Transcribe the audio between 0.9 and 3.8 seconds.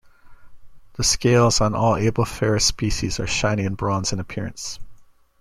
The scales on all "Ablepharus" species are shiny and